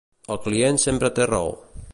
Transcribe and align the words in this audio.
El 0.35 0.39
client 0.45 0.81
sempre 0.85 1.13
té 1.21 1.31
raó. 1.33 1.55